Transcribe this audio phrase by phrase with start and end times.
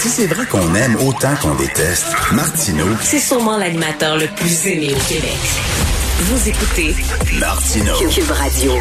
[0.00, 4.92] Si c'est vrai qu'on aime autant qu'on déteste, Martineau, C'est sûrement l'animateur le plus aimé
[4.94, 5.36] au Québec.
[6.20, 6.94] Vous écoutez
[7.40, 7.94] Martineau.
[8.08, 8.72] Cube Radio.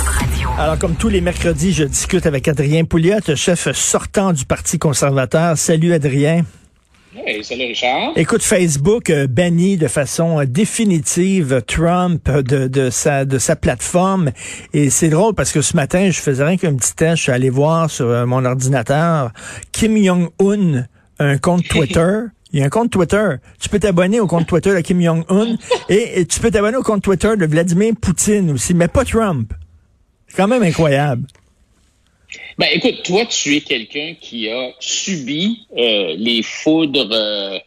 [0.59, 5.57] Alors, comme tous les mercredis, je discute avec Adrien Pouliot, chef sortant du Parti conservateur.
[5.57, 6.43] Salut, Adrien.
[7.15, 8.11] Hey, salut Richard.
[8.15, 14.29] Écoute, Facebook euh, bannit de façon euh, définitive Trump de, de, sa, de sa plateforme.
[14.73, 17.17] Et c'est drôle parce que ce matin, je faisais rien qu'un petit test.
[17.17, 19.31] Je suis allé voir sur euh, mon ordinateur
[19.71, 20.85] Kim Jong-un,
[21.19, 22.19] un compte Twitter.
[22.53, 23.35] Il y a un compte Twitter.
[23.59, 25.57] Tu peux t'abonner au compte Twitter de Kim Jong-un
[25.89, 29.51] et, et tu peux t'abonner au compte Twitter de Vladimir Poutine aussi, mais pas Trump.
[30.27, 31.27] C'est quand même incroyable.
[32.57, 37.59] Ben écoute, toi, tu es quelqu'un qui a subi euh, les foudres euh,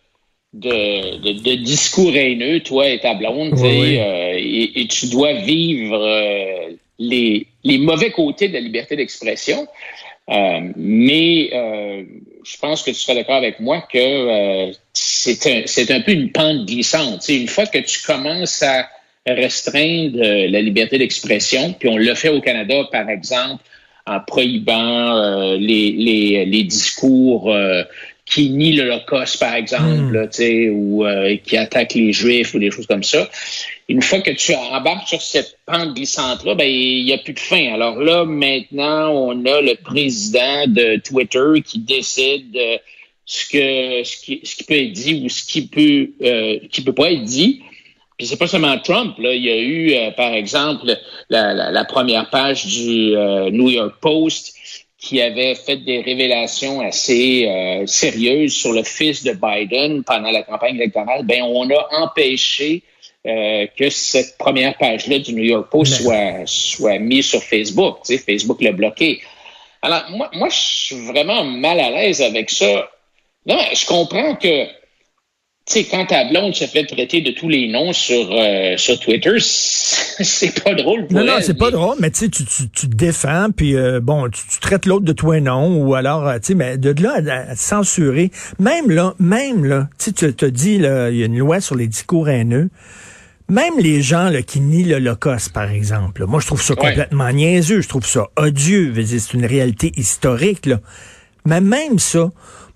[0.53, 3.99] de, de, de discours haineux, toi et ta blonde, Oui, oui.
[3.99, 9.67] euh, et, et tu dois vivre euh, les, les mauvais côtés de la liberté d'expression.
[10.29, 12.05] Euh, mais euh,
[12.45, 16.31] je pense que tu seras d'accord avec moi que euh, c'est un, un peu une
[16.31, 17.29] pente glissante.
[17.29, 18.89] Une fois que tu commences à
[19.27, 23.63] restreindre euh, la liberté d'expression, puis on l'a fait au Canada, par exemple,
[24.07, 27.83] en prohibant euh, les, les, les discours euh,
[28.31, 30.13] qui nient l'Holocauste, par exemple, Mm.
[30.13, 33.29] là, tu sais, ou euh, qui attaquent les Juifs ou des choses comme ça.
[33.89, 37.41] Une fois que tu embarques sur cette pente glissante-là, ben il n'y a plus de
[37.41, 37.75] fin.
[37.75, 42.79] Alors là, maintenant, on a le président de Twitter qui décide euh,
[43.27, 46.83] ce que ce qui, ce qui peut être dit ou ce qui peut euh, qui
[46.83, 47.63] peut pas être dit.
[48.17, 49.17] Puis c'est pas seulement Trump.
[49.19, 49.33] Là.
[49.35, 50.87] Il y a eu, euh, par exemple,
[51.31, 54.55] la, la, la première page du euh, New York Post
[55.01, 60.43] qui avait fait des révélations assez euh, sérieuses sur le fils de Biden pendant la
[60.43, 61.25] campagne électorale.
[61.25, 62.83] Ben, on a empêché
[63.27, 68.01] euh, que cette première page-là du New York Post soit, soit mise sur Facebook.
[68.05, 69.23] Tu sais, Facebook l'a bloqué.
[69.81, 72.91] Alors, moi, moi, je suis vraiment mal à l'aise avec ça.
[73.47, 74.67] Non, je comprends que
[75.73, 79.35] sais, quand ta blonde se fait traiter de tous les noms sur, euh, sur Twitter,
[79.39, 82.69] c'est pas drôle pour Non, non, elle, c'est pas drôle, mais tu sais, tu, tu,
[82.69, 86.27] tu te défends, puis euh, bon, tu, tu traites l'autre de toi non, ou alors,
[86.27, 90.13] euh, tu sais, mais de là à, à censurer, même là, même là, tu sais,
[90.13, 92.69] tu te dis, là, il y a une loi sur les discours haineux,
[93.49, 96.89] même les gens là, qui nient l'Holocauste, par exemple, là, moi, je trouve ça Ouais.
[96.89, 100.79] complètement niaiseux, je trouve ça odieux, c'est une réalité historique, là.
[101.47, 102.31] Mais même ça,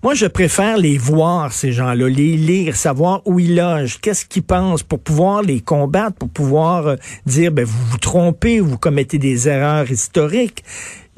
[0.05, 4.43] moi, je préfère les voir, ces gens-là, les lire, savoir où ils logent, qu'est-ce qu'ils
[4.43, 6.95] pensent, pour pouvoir les combattre, pour pouvoir euh,
[7.25, 10.63] dire, ben, vous vous trompez, vous commettez des erreurs historiques.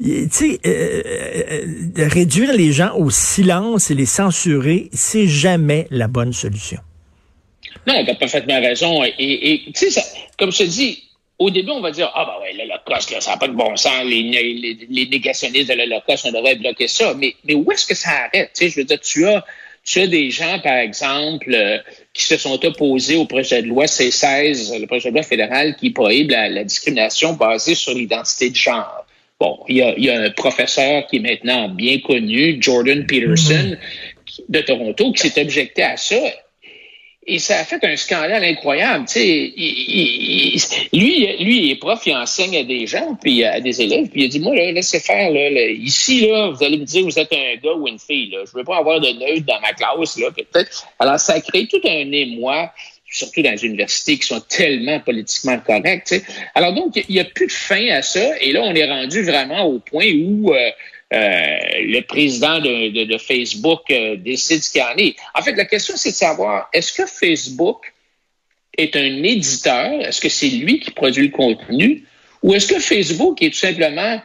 [0.02, 1.66] Tu sais, euh, euh,
[1.98, 6.80] euh, réduire les gens au silence et les censurer, c'est jamais la bonne solution.
[7.86, 9.04] Non, tu as parfaitement raison.
[9.04, 10.00] Et, tu sais,
[10.38, 11.02] comme je te dis,
[11.38, 14.04] au début, on va dire, ah ben ouais, l'Holocauste, ça n'a pas de bon sens,
[14.04, 17.14] les, les, les négationnistes de l'Holocauste, on devrait bloquer ça.
[17.14, 18.50] Mais, mais où est-ce que ça arrête?
[18.56, 19.44] Tu sais, je veux dire, tu as,
[19.84, 21.78] tu as des gens, par exemple, euh,
[22.12, 25.90] qui se sont opposés au projet de loi C-16, le projet de loi fédéral qui
[25.90, 29.06] prohibe la, la discrimination basée sur l'identité de genre.
[29.40, 33.06] Bon, il y, a, il y a un professeur qui est maintenant bien connu, Jordan
[33.06, 33.76] Peterson,
[34.26, 36.16] qui- de Toronto, qui s'est objecté à ça.
[37.30, 39.04] Et ça a fait un scandale incroyable.
[39.04, 39.52] Tu sais,
[40.94, 44.22] lui, lui, il est prof, il enseigne à des gens, puis à des élèves, puis
[44.22, 47.18] il a dit, moi, là, laissez faire, là, ici, là, vous allez me dire, vous
[47.18, 48.38] êtes un gars ou une fille, là.
[48.46, 50.88] Je veux pas avoir de neutre dans ma classe, là, peut-être.
[50.98, 52.72] Alors, ça a créé tout un émoi,
[53.10, 56.24] surtout dans les universités qui sont tellement politiquement correctes, tu sais.
[56.54, 59.22] Alors, donc, il n'y a plus de fin à ça, et là, on est rendu
[59.22, 60.70] vraiment au point où, euh,
[61.12, 65.16] le président de, de- de Facebook euh, décide ce qu'il en est.
[65.34, 67.92] En fait, la question, c'est de savoir, est-ce que Facebook
[68.76, 69.90] est un éditeur?
[70.02, 72.04] Est-ce que c'est lui qui produit le contenu?
[72.42, 74.20] Ou est-ce que Facebook est tout simplement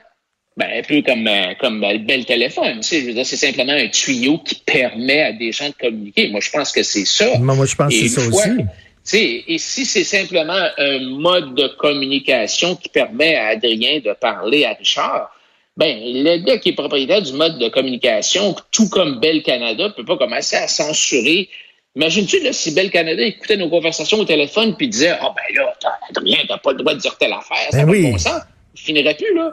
[0.57, 2.81] ben, un peu comme, euh, comme euh, le bel téléphone?
[2.81, 5.74] Tu sais, je veux dire, c'est simplement un tuyau qui permet à des gens de
[5.74, 6.28] communiquer.
[6.30, 7.38] Moi, je pense que c'est ça.
[7.40, 8.57] Moi, moi, je pense que c'est ça fois- aussi.
[8.57, 8.63] tu
[9.04, 14.66] sais, et si c'est simplement un mode de communication qui permet à Adrien de parler
[14.66, 15.32] à Richard,
[15.78, 20.06] ben, le gars qui est propriétaire du mode de communication, tout comme Bell Canada, peut
[20.06, 21.50] pas commencer à censurer.
[21.96, 25.74] Imagines-tu, là, si Bell Canada écoutait nos conversations au téléphone puis disait, ah, ben là,
[25.80, 28.04] t'as- Adrien, t'as pas le droit de dire telle affaire, ça Ben n'a oui.
[28.04, 28.42] pas bon sens.
[28.75, 29.52] Il finirait plus, là.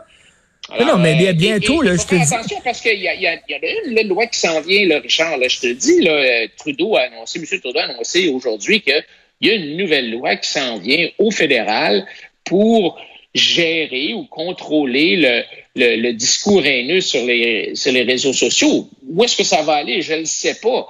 [0.79, 2.81] Mais non, mais bien- euh, bientôt, et- et là, il je te dis- Attention parce
[2.81, 5.01] qu'il y, a- il y, a- y a une là, loi qui s'en vient, là,
[5.01, 5.37] Richard.
[5.39, 7.47] Là, je te dis, là, euh, Trudeau a annoncé, M.
[7.61, 9.03] Trudeau a annoncé aujourd'hui qu'il
[9.41, 12.07] y a une nouvelle loi qui s'en vient au fédéral
[12.45, 13.01] pour
[13.35, 15.43] gérer ou contrôler le,
[15.77, 18.89] le, le discours haineux sur les, sur les réseaux sociaux.
[19.09, 20.03] Où est-ce que ça va aller?
[20.03, 20.89] Je ne le sais pas.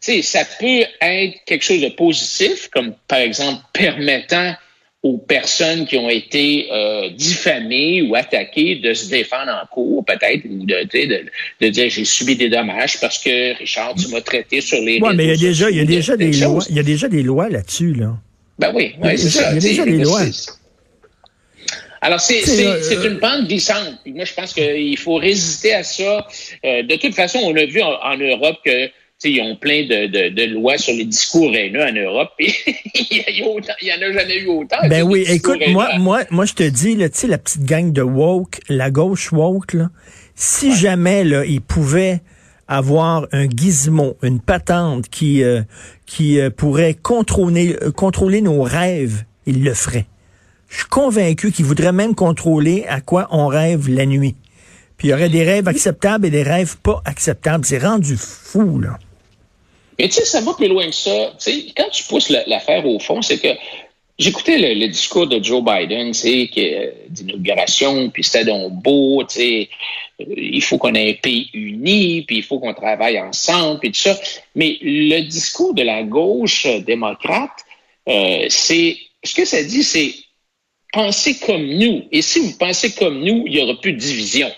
[0.00, 4.54] Tu sais, ça peut être quelque chose de positif, comme par exemple permettant
[5.02, 10.44] aux personnes qui ont été euh, diffamées ou attaquées de se défendre en cours, peut-être,
[10.44, 15.00] ou de, dire j'ai subi des dommages parce que Richard, tu m'as traité sur les
[15.00, 16.76] Ouais, mais il y a déjà, il y a sociaux, déjà telle des lois, il
[16.76, 18.18] y a déjà des lois là-dessus, là.
[18.58, 19.52] Ben oui, ouais, c'est ça.
[19.52, 20.20] il y a déjà des lois.
[22.00, 23.94] Alors, c'est C'est, c'est- euh, une pente glissante.
[24.02, 26.26] Puis moi, je pense qu'il faut résister à ça.
[26.64, 28.92] Euh, de toute façon, on a vu en, en Europe que tu
[29.28, 32.30] sais, ils ont plein de, de, de lois sur les discours haineux en Europe.
[32.38, 34.78] Il y, a autant- il y en a jamais eu autant.
[34.88, 36.02] Ben oui, écoute, moi, haineux.
[36.02, 39.90] moi, moi, je te dis, là, la petite gang de woke, la gauche woke, là,
[40.34, 42.20] si jamais, là, ils pouvaient
[42.66, 45.60] avoir un gizmo, une patente qui, euh,
[46.06, 50.06] qui euh, pourrait contrôler, euh, contrôler nos rêves, ils le feraient.
[50.70, 54.36] Je suis convaincu qu'ils voudraient même contrôler à quoi on rêve la nuit.
[54.96, 57.64] Puis il y aurait des rêves acceptables et des rêves pas acceptables.
[57.64, 58.98] C'est rendu fou, là.
[59.98, 61.32] Mais tu sais, ça va plus loin que ça.
[61.38, 63.48] Tu sais, quand tu pousses la- l'affaire au fond, c'est que
[64.18, 68.72] j'écoutais le, discours de Joe Biden, tu sais, qui est, euh, d'inauguration, puis c'était donc
[68.82, 69.68] beau, tu sais,
[70.20, 73.90] euh, il faut qu'on ait un pays uni, puis il faut qu'on travaille ensemble, puis
[73.92, 74.18] tout ça.
[74.54, 77.64] Mais le discours de la gauche euh, démocrate,
[78.08, 80.14] euh, c'est ce que ça dit, c'est
[80.92, 82.04] pensez comme nous.
[82.12, 84.50] Et si vous pensez comme nous, il y aura plus de division.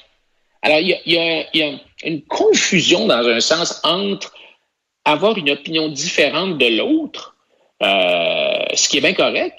[0.62, 1.72] Alors, il y a, il y a- il y a
[2.04, 4.32] une confusion dans un sens entre
[5.04, 7.36] avoir une opinion différente de l'autre,
[7.82, 9.56] euh, ce qui est bien correct,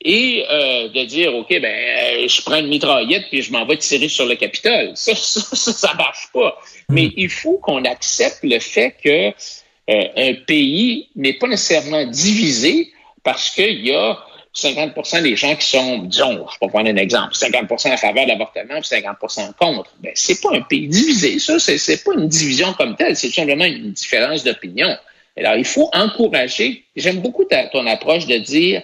[0.00, 3.76] et euh, de dire, OK, ben, euh, je prends une mitraillette puis je m'en vais
[3.76, 4.92] tirer sur le Capitole.
[4.94, 6.56] Ça, ça, ça, ça marche pas.
[6.88, 9.30] Mais il faut qu'on accepte le fait que
[9.90, 12.92] euh, un pays n'est pas nécessairement divisé
[13.24, 14.18] parce qu'il y a
[14.54, 18.28] 50% des gens qui sont, disons, je vais prendre un exemple, 50% en faveur de
[18.28, 19.90] l'avortement et 50% contre.
[20.00, 21.58] Ben, c'est pas un pays divisé, ça.
[21.58, 23.16] C'est, c'est pas une division comme telle.
[23.16, 24.96] C'est simplement une différence d'opinion.
[25.36, 26.84] Alors, il faut encourager.
[26.94, 28.82] J'aime beaucoup ta- ton approche de dire,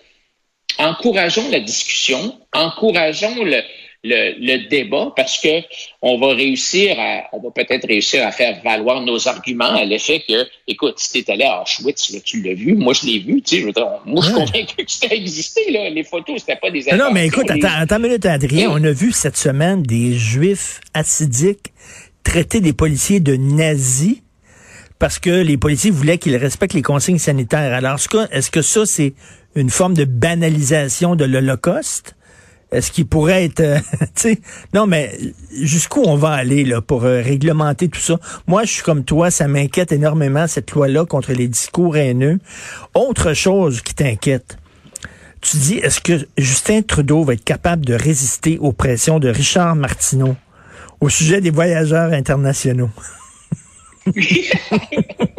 [0.79, 3.63] encourageons la discussion, encourageons le,
[4.03, 5.63] le, le débat parce que
[6.01, 10.23] on va réussir à, on va peut-être réussir à faire valoir nos arguments à l'effet
[10.27, 13.43] que, écoute, si t'es allé à Auschwitz, là, tu l'as vu, moi je l'ai vu,
[13.43, 16.41] tu sais, je veux dire, moi je suis convaincu que ça existé, là, les photos,
[16.41, 18.71] c'était pas des Non, non, mais écoute, attends, attends une minute, Adrien.
[18.71, 21.73] On a vu cette semaine des juifs assidiques
[22.25, 24.17] traiter des policiers de nazis
[24.99, 27.73] parce que les policiers voulaient qu'ils respectent les consignes sanitaires.
[27.73, 29.15] Alors, est-ce que, est-ce que ça, c'est
[29.55, 32.15] une forme de banalisation de l'Holocauste?
[32.73, 34.41] Est-ce qu'il pourrait être, euh, tu sais,
[34.75, 35.11] non, mais
[35.61, 38.19] jusqu'où on va aller là pour euh, réglementer tout ça?
[38.47, 42.39] Moi, je suis comme toi, ça m'inquiète énormément cette loi-là contre les discours haineux.
[42.95, 44.59] Autre chose qui t'inquiète,
[45.41, 49.75] tu dis, est-ce que Justin Trudeau va être capable de résister aux pressions de Richard
[49.75, 50.37] Martineau
[51.01, 52.91] au sujet des voyageurs internationaux?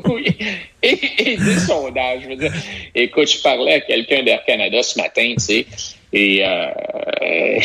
[0.06, 0.36] Oui.
[0.84, 2.24] Et, et des sondages.
[2.24, 2.54] Je veux dire,
[2.96, 5.66] écoute, je parlais à quelqu'un d'Air Canada ce matin, tu sais,
[6.14, 6.68] et euh,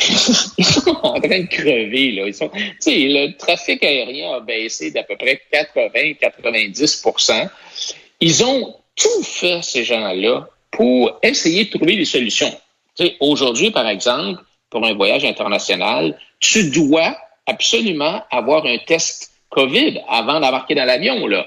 [0.59, 2.13] ils sont en train de crever.
[2.13, 2.27] Là.
[2.27, 7.49] Ils sont, le trafic aérien a baissé d'à peu près 80-90%
[8.21, 12.53] Ils ont tout fait, ces gens-là, pour essayer de trouver des solutions.
[13.21, 20.41] Aujourd'hui, par exemple, pour un voyage international, tu dois absolument avoir un test COVID avant
[20.41, 21.26] d'embarquer dans l'avion.
[21.26, 21.47] Là.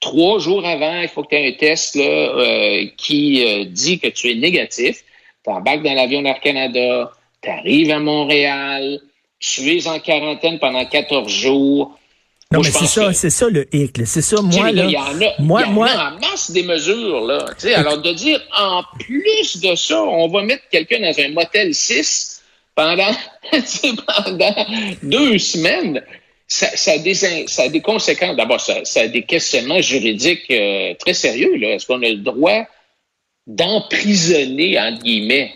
[0.00, 3.98] Trois jours avant, il faut que tu aies un test là, euh, qui euh, dit
[3.98, 5.02] que tu es négatif.
[5.44, 7.10] Tu embarques dans l'avion d'Air Canada,
[7.42, 8.98] tu arrives à Montréal,
[9.38, 11.98] tu es en quarantaine pendant 14 jours.
[12.52, 13.98] Non, Moi, mais c'est ça, que- c'est ça le hic.
[13.98, 14.04] là.
[14.06, 16.50] C'est ça, moi, là, il y en a, moi, y en moi, a en masse
[16.50, 17.44] des mesures, là.
[17.58, 21.28] Tu sais, alors, de dire, en plus de ça, on va mettre quelqu'un dans un
[21.30, 22.42] motel 6
[22.74, 23.10] pendant,
[24.24, 24.66] pendant
[25.02, 26.02] deux semaines,
[26.46, 28.36] ça, ça, a des, ça a des conséquences.
[28.36, 31.70] D'abord, ça, ça a des questionnements juridiques euh, très sérieux, là.
[31.74, 32.66] Est-ce qu'on a le droit
[33.46, 35.52] d'emprisonner, entre guillemets,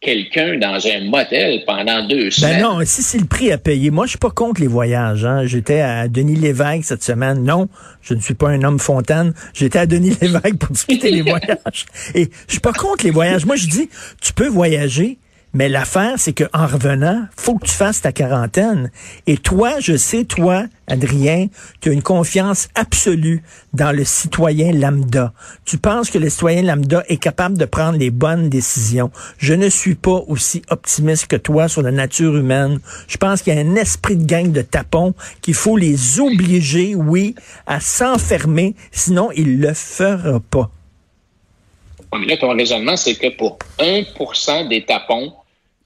[0.00, 2.60] quelqu'un dans un motel pendant deux semaines?
[2.60, 3.90] Ben non, si c'est le prix à payer.
[3.90, 5.24] Moi, je suis pas contre les voyages.
[5.24, 5.46] Hein.
[5.46, 7.42] J'étais à Denis Lévesque cette semaine.
[7.42, 7.68] Non,
[8.00, 9.34] je ne suis pas un homme fontaine.
[9.54, 11.86] J'étais à Denis Lévesque pour discuter les voyages.
[12.14, 13.46] Et je suis pas contre les voyages.
[13.46, 13.88] Moi, je dis,
[14.20, 15.18] tu peux voyager,
[15.54, 18.90] Mais l'affaire, c'est qu'en revenant, faut que tu fasses ta quarantaine.
[19.26, 21.46] Et toi, je sais, toi, Adrien,
[21.80, 25.32] tu as une confiance absolue dans le citoyen lambda.
[25.64, 29.10] Tu penses que le citoyen lambda est capable de prendre les bonnes décisions.
[29.38, 32.78] Je ne suis pas aussi optimiste que toi sur la nature humaine.
[33.08, 36.94] Je pense qu'il y a un esprit de gang de tapons qu'il faut les obliger,
[36.94, 37.34] oui,
[37.66, 40.70] à s'enfermer, sinon il le fera pas.
[42.18, 45.32] Mais là, ton raisonnement, c'est que pour 1 des tapons,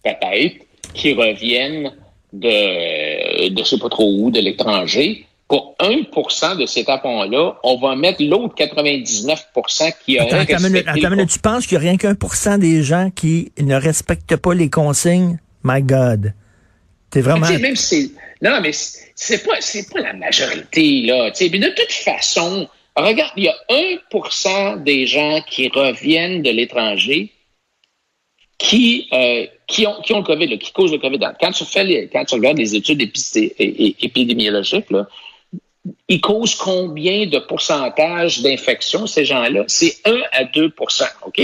[0.02, 0.56] peut-être,
[0.94, 1.92] qui reviennent
[2.32, 7.76] de, de je sais pas trop où, de l'étranger, pour 1% de ces tapons-là, on
[7.76, 9.46] va mettre l'autre 99
[10.04, 12.34] qui a attends, attends, minute, attends minute, tu penses qu'il n'y a rien qu'un pour
[12.34, 15.38] cent des gens qui ne respectent pas les consignes?
[15.62, 16.32] My God.
[17.10, 17.46] T'es vraiment...
[17.46, 19.58] Même si non, mais c'est pas,
[19.92, 21.30] pas la majorité, là.
[21.40, 27.30] Mais de toute façon, regarde, il y a 1% des gens qui reviennent de l'étranger
[28.62, 31.18] qui, euh, qui, ont, qui ont le COVID, qui causent le COVID.
[31.40, 35.08] Quand tu, fais les, quand tu regardes les études épidémiologiques, là,
[36.08, 39.64] ils causent combien de pourcentage d'infection, ces gens-là?
[39.66, 41.42] C'est 1 à 2% OK?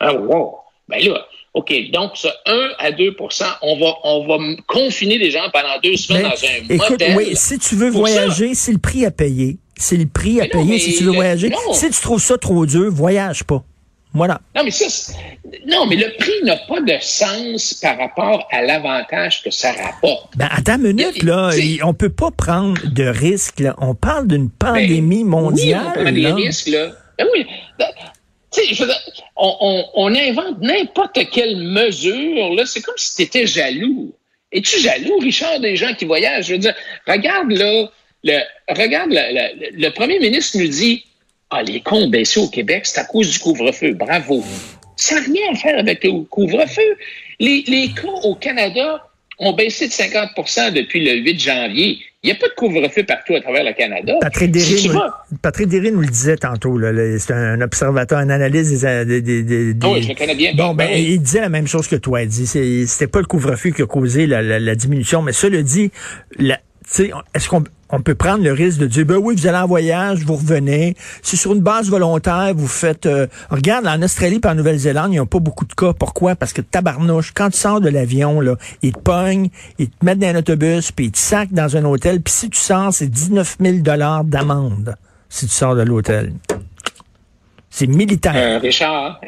[0.00, 0.56] Ah, wow!
[0.88, 5.48] Ben là, OK, donc ce 1 à 2% on va, on va confiner les gens
[5.52, 9.12] pendant deux semaines dans un écoute, Oui, si tu veux voyager, c'est le prix à
[9.12, 9.58] payer.
[9.76, 11.52] C'est le prix à payer si tu veux voyager.
[11.72, 13.64] Si tu trouves ça trop dur, voyage pas.
[14.16, 14.40] Voilà.
[14.54, 15.12] Non, mais ça,
[15.66, 20.34] non, mais le prix n'a pas de sens par rapport à l'avantage que ça rapporte.
[20.36, 21.50] Ben, attends une minute, là.
[21.82, 23.74] On peut pas prendre de risques, là.
[23.78, 25.82] On parle d'une ben, pandémie mondiale.
[25.84, 26.92] Oui, on prend des risques, là.
[27.18, 27.46] Ben oui.
[29.36, 32.64] On, on, invente n'importe quelle mesure, là.
[32.64, 34.14] C'est comme si tu étais jaloux.
[34.50, 36.46] Es-tu jaloux, Richard, des gens qui voyagent?
[36.46, 36.74] Je veux dire,
[37.06, 37.90] regarde, là,
[38.24, 38.38] le,
[38.70, 41.04] regarde, le premier ministre nous dit
[41.50, 43.94] ah, les comptes baissés au Québec, c'est à cause du couvre-feu.
[43.94, 44.42] Bravo.
[44.96, 46.96] Ça n'a rien à faire avec le couvre-feu.
[47.38, 49.06] Les, les cas au Canada
[49.38, 51.98] ont baissé de 50% depuis le 8 janvier.
[52.22, 54.14] Il n'y a pas de couvre-feu partout à travers le Canada.
[54.20, 56.80] Patrick Derry, nous, Patrick nous le disait tantôt.
[57.18, 59.20] C'est un observateur, un analyste des...
[59.20, 60.52] des, des, ah oui, je le connais bien.
[60.54, 62.22] Bon, ben, il disait la même chose que toi.
[62.22, 65.62] Il dit c'était pas le couvre-feu qui a causé la, la, la diminution, mais cela
[65.62, 65.92] dit,
[66.40, 70.20] est-ce qu'on on peut prendre le risque de dire, ben oui, vous allez en voyage,
[70.24, 70.96] vous revenez.
[71.22, 73.06] C'est sur une base volontaire, vous faites...
[73.06, 75.92] Euh, regarde, en Australie et en Nouvelle-Zélande, il n'y a pas beaucoup de cas.
[75.92, 76.34] Pourquoi?
[76.34, 80.18] Parce que tabarnouche, quand tu sors de l'avion, là, ils te pognent, ils te mettent
[80.18, 82.20] dans un autobus, puis ils te sacent dans un hôtel.
[82.20, 83.78] Puis si tu sors, c'est 19 000
[84.24, 84.96] d'amende
[85.28, 86.32] si tu sors de l'hôtel.
[87.70, 88.32] C'est militaire.
[88.34, 89.20] Euh, Richard,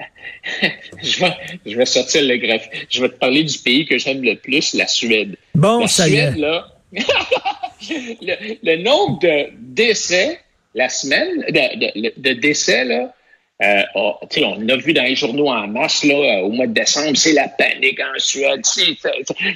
[1.02, 1.34] je, vais,
[1.66, 2.66] je vais sortir le graphe.
[2.88, 5.36] Je vais te parler du pays que j'aime le plus, la Suède.
[5.54, 6.40] Bon, la ça Suède, y est.
[6.40, 10.40] là, le, nombre de décès
[10.75, 13.14] la semaine, de, décès, là,
[13.62, 17.16] euh, on a vu dans les journaux en mars, là, euh, au mois de décembre,
[17.16, 18.62] c'est la panique en Suède,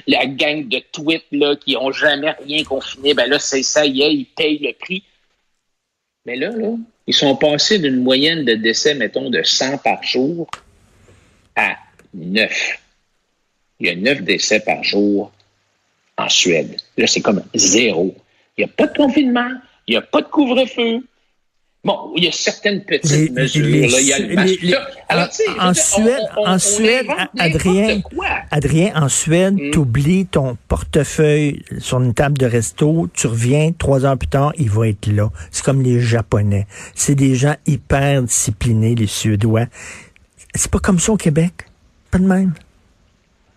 [0.07, 3.13] la gang de tweets là, qui n'ont jamais rien confiné.
[3.13, 5.03] Ben là, c'est ça y est, ils payent le prix.
[6.25, 6.75] Mais là, là,
[7.07, 10.49] ils sont passés d'une moyenne de décès, mettons, de 100 par jour
[11.55, 11.77] à
[12.13, 12.79] 9.
[13.79, 15.31] Il y a 9 décès par jour
[16.17, 16.77] en Suède.
[16.97, 18.15] Là, c'est comme zéro.
[18.57, 19.49] Il n'y a pas de confinement,
[19.87, 21.01] il n'y a pas de couvre-feu.
[21.85, 23.65] Bon, il y a certaines petites mesures.
[23.65, 24.65] là, il y a le masque.
[25.09, 25.27] Alors,
[25.59, 28.01] en, Suède, en Suède, Adrien,
[28.51, 29.71] Adrien, en Suède, hmm.
[29.71, 34.53] tu oublies ton portefeuille sur une table de resto, tu reviens trois heures plus tard,
[34.57, 35.29] il va être là.
[35.51, 36.67] C'est comme les Japonais.
[36.95, 39.65] C'est des gens hyper disciplinés, les Suédois.
[40.55, 41.53] C'est pas comme ça au Québec.
[42.11, 42.53] Pas de même.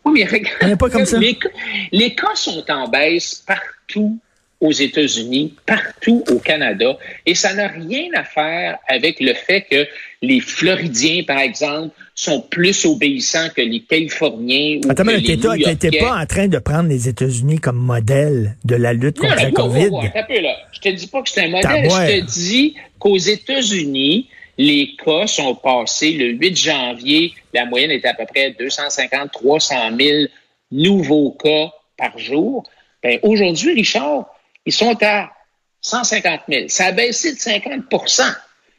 [0.07, 1.19] Oui, mais regarde, pas comme ça.
[1.19, 4.19] Les, cas sont en baisse partout
[4.61, 6.97] aux États-Unis, partout au Canada,
[7.27, 9.87] et ça n'a rien à faire avec le fait que
[10.23, 15.69] les Floridiens, par exemple, sont plus obéissants que les Californiens ou Attends, que mais tu
[15.69, 19.51] n'étais pas en train de prendre les États-Unis comme modèle de la lutte contre la
[19.51, 19.91] COVID?
[20.27, 20.57] peu, là.
[20.73, 25.27] Je te dis pas que c'est un modèle, je te dis qu'aux États-Unis, les cas
[25.27, 27.35] sont passés le 8 janvier.
[27.53, 30.27] La moyenne était à peu près 250, 300 000
[30.71, 32.65] nouveaux cas par jour.
[33.03, 34.27] Ben, aujourd'hui, Richard,
[34.65, 35.31] ils sont à
[35.83, 36.65] 150 000.
[36.69, 38.23] Ça a baissé de 50%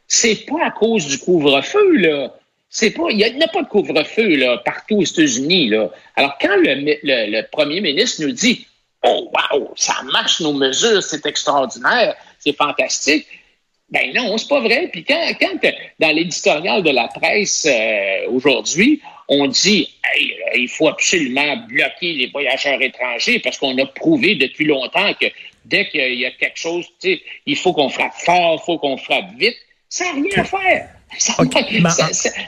[0.07, 2.33] C'est pas à cause du couvre-feu, là.
[2.69, 5.89] C'est pas, il n'y a, pas de couvre-feu, là, partout aux États-Unis, là.
[6.15, 8.67] Alors, quand le, le premier ministre nous dit,
[9.03, 13.25] oh, wow, ça marche nos mesures, c'est extraordinaire, c'est fantastique,
[13.89, 14.89] ben non, c'est pas vrai.
[14.91, 15.59] Puis quand, quand
[15.99, 22.13] dans l'éditorial de la presse euh, aujourd'hui, on dit hey, euh, il faut absolument bloquer
[22.13, 25.27] les voyageurs étrangers parce qu'on a prouvé depuis longtemps que
[25.65, 26.85] dès qu'il y a quelque chose,
[27.45, 29.55] il faut qu'on frappe fort, il faut qu'on frappe vite.
[29.89, 30.89] Ça n'a rien à faire.
[31.17, 31.33] Ça,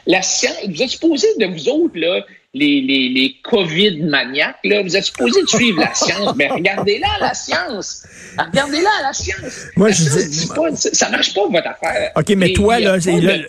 [0.05, 4.81] la science, vous êtes supposé de vous autres, là, les, les, les COVID maniaques, là.
[4.81, 6.35] Vous êtes supposé de suivre la science.
[6.35, 8.05] Mais regardez-la, la science.
[8.37, 9.67] Regardez-la, la science.
[9.75, 12.11] Moi, La je science dis- pas- ça marche pas, votre affaire.
[12.15, 13.47] OK, mais Et toi, il y a là, le-.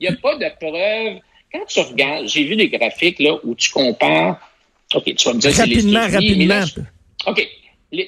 [0.00, 1.20] Il n'y a pas de preuve.
[1.52, 4.40] Quand tu regardes, j'ai vu des graphiques, là, où tu compares.
[4.94, 6.08] OK, tu vas me dire, les Rapidement, mais
[6.46, 6.64] là, rapidement.
[7.26, 7.48] OK.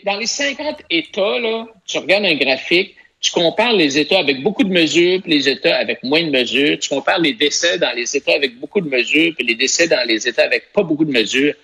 [0.04, 4.62] Dans les 50 États, là, tu regardes un graphique, tu compares les États avec beaucoup
[4.62, 6.78] de mesures, puis les États avec moins de mesures.
[6.78, 10.06] Tu compares les décès dans les États avec beaucoup de mesures, puis les décès dans
[10.06, 11.54] les États avec pas beaucoup de mesures.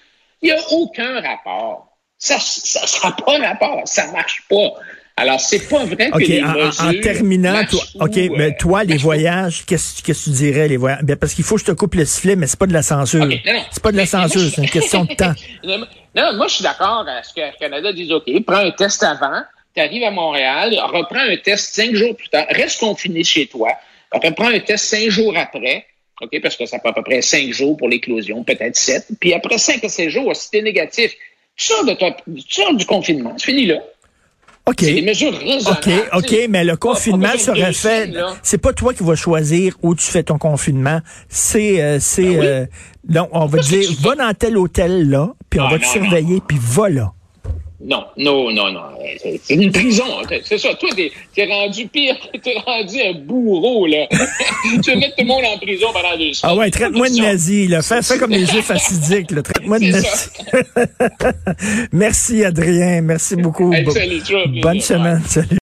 [0.41, 1.89] Il n'y a aucun rapport.
[2.19, 3.83] Ça ne sera pas rapport.
[3.85, 4.73] Ça marche pas.
[5.17, 8.55] Alors, c'est pas vrai que les en, mesures en terminant, toi, OK, ou, mais euh,
[8.59, 11.03] toi, les voyages, qu'est-ce que tu dirais, les voyages?
[11.03, 12.83] Ben, parce qu'il faut que je te coupe le sifflet, mais c'est pas de la
[12.83, 13.23] censure.
[13.23, 13.63] OK, non, non.
[13.71, 15.35] C'est pas de la Mais- censure, c'est une question de temps.
[15.65, 15.79] non,
[16.17, 19.03] non, moi, je suis d'accord à ce que le Canada dise OK, prends un test
[19.03, 19.43] avant,
[19.75, 23.71] tu arrives à Montréal, reprends un test cinq jours plus tard, reste confiné chez toi,
[24.11, 25.87] après prends un test cinq jours après,
[26.21, 29.33] OK, parce que ça prend à peu près cinq jours pour l'éclosion, peut-être sept, puis
[29.35, 31.13] après cinq à six jours, si t'es négatif,
[31.57, 33.77] tu sors, de ta- tu sors du confinement, c'est fini là.
[34.65, 34.77] OK.
[34.79, 35.81] C'est des mesures raisonnables.
[36.15, 38.13] OK, OK, mais le confinement serait fait.
[38.45, 41.01] C'est pas toi qui vas choisir où tu fais ton confinement.
[41.29, 42.47] C'est, euh, c'est, Ben oui.
[42.47, 42.67] euh,
[43.03, 45.85] donc on va te dire, va dans tel hôtel là, puis on Ah, va te
[45.85, 47.13] non, surveiller, puis va là.
[47.85, 48.81] Non, non, non, non.
[49.21, 50.05] C'est- une prison.
[50.45, 50.73] C'est ça.
[50.75, 52.17] Toi, t'es es rendu pire.
[52.43, 54.07] T'es rendu un bourreau, là.
[54.85, 56.55] tu veux mettre tout le monde en prison pendant deux semaines.
[56.55, 57.83] Ah ouais, traite-moi de nazi, là.
[57.83, 59.43] Fais, fais comme les juifs assidiques, là.
[59.43, 60.29] Traite-moi de nazi.
[61.93, 63.01] Merci, Adrien.
[63.03, 63.73] Merci beaucoup.
[63.73, 64.23] Hey, salut,
[64.61, 65.23] Bonne semaine.
[65.27, 65.59] Salut.